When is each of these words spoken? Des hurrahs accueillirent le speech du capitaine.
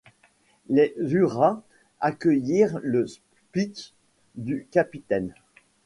Des 0.67 0.95
hurrahs 0.97 1.61
accueillirent 1.99 2.79
le 2.81 3.05
speech 3.05 3.93
du 4.33 4.65
capitaine. 4.71 5.35